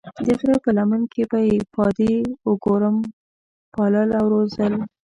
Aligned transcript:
د 0.25 0.27
غره 0.37 0.55
په 0.63 0.69
لمن 0.77 1.01
کې 1.13 1.23
به 1.31 1.39
یې 1.49 1.57
پادې 1.73 2.13
او 2.43 2.51
ګورم 2.63 2.95
پالل 3.73 4.09
او 4.19 4.25
روزل. 4.33 4.73